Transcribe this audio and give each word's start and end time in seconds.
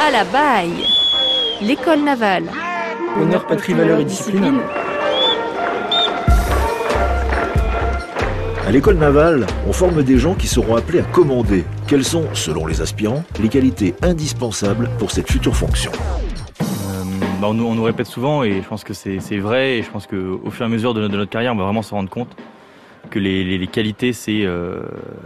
À 0.00 0.10
la 0.10 0.24
baille 0.24 0.84
L'école 1.60 2.00
navale. 2.00 2.44
Honneur, 3.20 3.46
patrie, 3.46 3.72
valeur 3.72 3.98
et 3.98 4.04
discipline. 4.04 4.60
À 8.66 8.70
l'école 8.70 8.96
navale, 8.96 9.46
on 9.66 9.72
forme 9.72 10.02
des 10.02 10.18
gens 10.18 10.34
qui 10.34 10.46
seront 10.46 10.76
appelés 10.76 11.00
à 11.00 11.02
commander. 11.02 11.64
Quelles 11.88 12.04
sont, 12.04 12.26
selon 12.34 12.66
les 12.66 12.80
aspirants, 12.80 13.24
les 13.40 13.48
qualités 13.48 13.94
indispensables 14.02 14.88
pour 14.98 15.10
cette 15.10 15.30
future 15.30 15.56
fonction? 15.56 15.90
Euh, 16.60 16.64
bah, 17.40 17.48
on, 17.48 17.54
nous, 17.54 17.64
on 17.66 17.74
nous 17.74 17.82
répète 17.82 18.06
souvent 18.06 18.44
et 18.44 18.62
je 18.62 18.68
pense 18.68 18.84
que 18.84 18.94
c'est 18.94 19.18
c'est 19.20 19.38
vrai 19.38 19.78
et 19.78 19.82
je 19.82 19.90
pense 19.90 20.06
qu'au 20.06 20.50
fur 20.50 20.62
et 20.62 20.66
à 20.66 20.68
mesure 20.68 20.94
de, 20.94 21.00
notre- 21.00 21.12
de 21.14 21.18
notre 21.18 21.30
carrière, 21.30 21.52
on 21.54 21.56
va 21.56 21.64
vraiment 21.64 21.82
se 21.82 21.94
rendre 21.94 22.10
compte 22.10 22.36
que 23.10 23.18
les, 23.18 23.42
les- 23.42 23.58
les 23.58 23.66
qualités, 23.66 24.12
c'est 24.12 24.42
euh, 24.44 24.80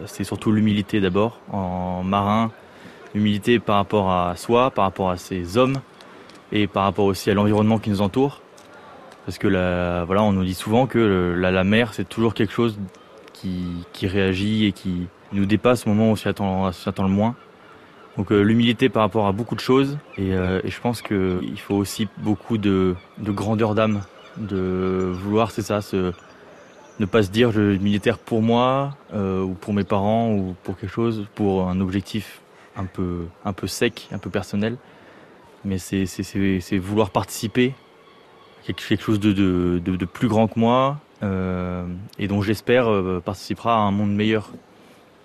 c'est 0.07 0.25
surtout 0.25 0.53
l'humilité 0.53 1.01
d'abord. 1.01 1.41
En 1.53 2.03
marin, 2.05 2.53
l'humilité 3.15 3.59
par 3.59 3.77
rapport 3.77 4.11
à 4.11 4.37
soi, 4.37 4.71
par 4.71 4.85
rapport 4.85 5.11
à 5.11 5.17
ses 5.17 5.57
hommes 5.57 5.77
et 6.53 6.67
par 6.67 6.85
rapport 6.85 7.07
aussi 7.07 7.31
à 7.31 7.35
l'environnement 7.35 7.79
qui 7.79 7.91
nous 7.91 8.01
entoure. 8.01 8.41
Parce 9.27 9.39
que 9.39 9.47
voilà, 10.05 10.23
on 10.23 10.33
nous 10.33 10.45
dit 10.45 10.55
souvent 10.55 10.87
que 10.87 11.35
la, 11.39 11.65
mer, 11.65 11.95
c'est 11.95 12.09
toujours 12.09 12.35
quelque 12.35 12.53
chose 12.53 12.79
qui, 13.33 13.65
qui 13.93 14.07
réagit 14.07 14.67
et 14.67 14.73
qui 14.73 15.07
nous 15.33 15.47
dépasse 15.47 15.87
au 15.87 15.91
moment 15.91 16.09
où 16.09 16.13
on 16.13 16.17
s'y 16.17 16.29
attend, 16.29 16.71
le 16.71 17.09
moins. 17.09 17.35
Donc 18.17 18.31
euh, 18.31 18.43
l'humilité 18.43 18.89
par 18.89 19.03
rapport 19.03 19.27
à 19.27 19.33
beaucoup 19.33 19.55
de 19.55 19.61
choses 19.61 19.97
et, 20.19 20.35
euh, 20.35 20.61
je 20.65 20.81
pense 20.81 21.01
qu'il 21.01 21.59
faut 21.59 21.77
aussi 21.77 22.09
beaucoup 22.19 22.59
de, 22.59 22.95
de 23.19 23.31
grandeur 23.31 23.75
d'âme, 23.75 24.03
de 24.37 25.11
vouloir, 25.15 25.51
c'est 25.51 25.63
ça, 25.63 25.81
ne 27.01 27.07
pas 27.07 27.23
se 27.23 27.31
dire 27.31 27.53
je 27.53 27.61
militaire 27.79 28.19
pour 28.19 28.43
moi 28.43 28.97
euh, 29.15 29.43
ou 29.43 29.55
pour 29.55 29.73
mes 29.73 29.85
parents 29.85 30.31
ou 30.31 30.55
pour 30.63 30.77
quelque 30.77 30.93
chose, 30.93 31.27
pour 31.35 31.69
un 31.69 31.81
objectif 31.81 32.43
un 32.77 32.85
peu, 32.85 33.27
un 33.45 33.53
peu 33.53 33.67
sec, 33.67 34.09
un 34.13 34.19
peu 34.19 34.31
personnel, 34.31 34.77
mais 35.65 35.79
c'est 35.79 36.79
vouloir 36.79 37.11
participer 37.11 37.75
à 38.69 38.73
quelque, 38.73 39.03
chose 39.03 39.21
de, 39.21 40.05
plus 40.13 40.29
grand 40.29 40.49
que 40.49 40.59
moi 40.59 40.99
euh, 41.23 41.85
et 42.19 42.29
dont 42.29 42.43
j'espère 42.43 42.91
euh, 42.91 43.21
participera 43.25 43.75
à 43.75 43.79
un 43.79 43.91
monde 43.91 44.15
meilleur 44.15 44.51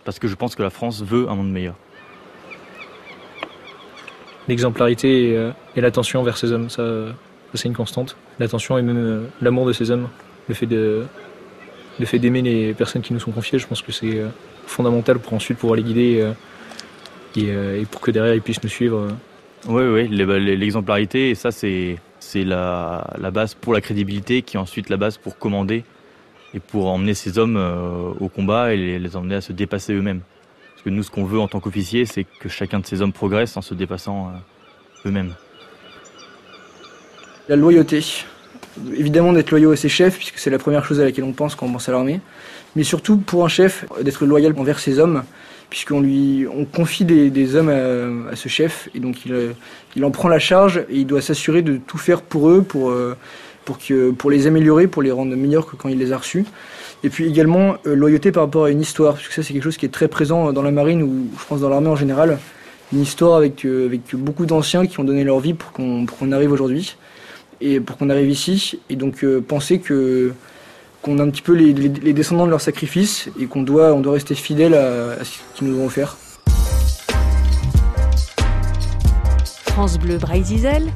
parce 0.05 0.19
que 0.19 0.27
je 0.27 0.35
pense 0.35 0.55
que 0.55 0.63
la 0.63 0.69
France 0.69 1.03
veut 1.03 1.29
un 1.29 1.35
monde 1.35 1.51
meilleur. 1.51 1.75
L'exemplarité 4.47 5.31
et, 5.31 5.37
euh, 5.37 5.51
l'attention 5.75 6.23
vers 6.23 6.37
ces 6.37 6.51
hommes, 6.51 6.69
ça, 6.69 6.83
c'est 7.53 7.67
une 7.67 7.75
constante. 7.75 8.15
L'attention 8.39 8.77
et 8.77 8.81
même 8.81 9.27
l'amour 9.41 9.65
de 9.65 9.73
ces 9.73 9.91
hommes, 9.91 10.07
le 10.47 10.55
fait 10.55 10.65
de 10.65 11.05
le 11.99 12.05
fait 12.05 12.19
d'aimer 12.19 12.43
les 12.43 12.75
personnes 12.75 13.01
qui 13.01 13.11
nous 13.11 13.19
sont 13.19 13.31
confiées, 13.31 13.57
je 13.57 13.65
pense 13.65 13.81
que 13.81 13.91
c'est 13.91 14.21
fondamental 14.67 15.17
pour 15.17 15.33
ensuite 15.33 15.57
pouvoir 15.57 15.77
les 15.77 15.83
guider 15.83 16.31
et, 17.37 17.51
euh, 17.51 17.81
et 17.81 17.85
pour 17.85 18.01
que 18.01 18.11
derrière 18.11 18.35
ils 18.35 18.41
puissent 18.41 18.63
nous 18.63 18.69
suivre. 18.69 19.07
Oui, 19.67 19.83
oui, 19.83 20.25
bah, 20.25 20.39
l'exemplarité, 20.39 21.29
et 21.29 21.35
ça 21.35 21.51
c'est 21.51 21.97
c'est 22.19 22.43
la, 22.43 23.07
la 23.19 23.31
base 23.31 23.53
pour 23.53 23.73
la 23.73 23.81
crédibilité, 23.81 24.41
qui 24.41 24.57
est 24.57 24.59
ensuite 24.59 24.89
la 24.89 24.97
base 24.97 25.17
pour 25.17 25.37
commander 25.37 25.83
et 26.53 26.59
pour 26.59 26.87
emmener 26.87 27.13
ces 27.13 27.37
hommes 27.37 27.57
euh, 27.57 28.11
au 28.19 28.27
combat 28.27 28.73
et 28.73 28.77
les, 28.77 28.99
les 28.99 29.15
emmener 29.15 29.35
à 29.35 29.41
se 29.41 29.53
dépasser 29.53 29.93
eux-mêmes. 29.93 30.21
Parce 30.73 30.83
que 30.83 30.89
nous, 30.89 31.03
ce 31.03 31.11
qu'on 31.11 31.25
veut 31.25 31.39
en 31.39 31.47
tant 31.47 31.59
qu'officier, 31.59 32.05
c'est 32.05 32.23
que 32.23 32.49
chacun 32.49 32.79
de 32.79 32.85
ces 32.85 33.01
hommes 33.01 33.13
progresse 33.13 33.55
en 33.57 33.61
se 33.61 33.73
dépassant 33.73 34.29
euh, 34.29 35.09
eux-mêmes. 35.09 35.33
La 37.49 37.55
loyauté. 37.55 38.01
Évidemment 38.95 39.33
d'être 39.33 39.51
loyaux 39.51 39.71
à 39.71 39.75
ses 39.75 39.89
chefs, 39.89 40.17
puisque 40.17 40.37
c'est 40.37 40.49
la 40.49 40.59
première 40.59 40.85
chose 40.85 40.99
à 40.99 41.03
laquelle 41.03 41.23
on 41.23 41.33
pense 41.33 41.55
quand 41.55 41.65
on 41.65 41.71
pense 41.71 41.89
à 41.89 41.91
l'armée. 41.91 42.19
Mais 42.75 42.83
surtout 42.83 43.17
pour 43.17 43.43
un 43.45 43.47
chef, 43.47 43.85
d'être 44.01 44.25
loyal 44.25 44.53
envers 44.57 44.79
ses 44.79 44.99
hommes, 44.99 45.23
puisqu'on 45.69 46.01
lui 46.01 46.45
on 46.53 46.65
confie 46.65 47.05
des, 47.05 47.55
hommes 47.55 47.69
à, 47.69 48.35
ce 48.35 48.49
chef, 48.49 48.89
et 48.95 48.99
donc 48.99 49.25
il, 49.25 49.33
euh, 49.33 49.51
il 49.95 50.05
en 50.05 50.11
prend 50.11 50.29
la 50.29 50.39
charge 50.39 50.85
et 50.89 50.97
il 50.97 51.07
doit 51.07 51.21
s'assurer 51.21 51.61
de 51.61 51.77
tout 51.77 51.97
faire 51.97 52.21
pour 52.21 52.49
eux, 52.49 52.61
pour, 52.61 52.91
euh, 52.91 53.15
pour, 53.65 53.77
que, 53.79 54.11
pour 54.11 54.29
les 54.29 54.47
améliorer, 54.47 54.87
pour 54.87 55.01
les 55.01 55.11
rendre 55.11 55.35
meilleurs 55.35 55.65
que 55.65 55.75
quand 55.75 55.89
il 55.89 55.97
les 55.97 56.13
a 56.13 56.17
reçus. 56.17 56.45
Et 57.03 57.09
puis 57.09 57.27
également 57.27 57.77
euh, 57.85 57.95
loyauté 57.95 58.31
par 58.31 58.43
rapport 58.43 58.65
à 58.65 58.69
une 58.69 58.81
histoire, 58.81 59.15
puisque 59.15 59.33
ça 59.33 59.43
c'est 59.43 59.53
quelque 59.53 59.63
chose 59.63 59.77
qui 59.77 59.85
est 59.85 59.89
très 59.89 60.07
présent 60.07 60.53
dans 60.53 60.61
la 60.61 60.71
marine 60.71 61.03
ou 61.03 61.27
je 61.39 61.45
pense 61.45 61.61
dans 61.61 61.69
l'armée 61.69 61.89
en 61.89 61.95
général. 61.95 62.37
Une 62.93 63.01
histoire 63.01 63.35
avec, 63.35 63.65
avec 63.65 64.01
beaucoup 64.13 64.45
d'anciens 64.45 64.85
qui 64.85 64.99
ont 64.99 65.03
donné 65.03 65.25
leur 65.25 65.39
vie 65.39 65.53
pour 65.53 65.73
qu'on 65.73 66.31
arrive 66.31 66.53
aujourd'hui 66.53 66.95
et 67.61 67.79
pour 67.79 67.97
qu'on 67.97 68.09
arrive 68.09 68.29
ici. 68.29 68.79
Et 68.89 68.95
donc 68.95 69.23
euh, 69.23 69.41
penser 69.41 69.79
que 69.79 70.33
qu'on 71.01 71.19
a 71.19 71.23
un 71.23 71.29
petit 71.29 71.41
peu 71.41 71.53
les, 71.53 71.73
descendants 72.13 72.45
de 72.45 72.49
leurs 72.49 72.61
sacrifices 72.61 73.29
et 73.39 73.45
qu'on 73.45 73.61
doit, 73.61 73.95
rester 74.11 74.35
fidèle 74.35 74.73
à, 74.73 75.23
ce 75.23 75.37
qu'ils 75.55 75.67
nous 75.67 75.79
ont 75.79 75.85
offert. 75.85 76.17
France 79.67 79.99
Bleu 79.99 80.17
Braille-Zizel, 80.17 80.91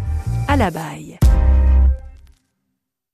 à 0.47 0.57
la 0.57 0.71
baille. 0.71 1.20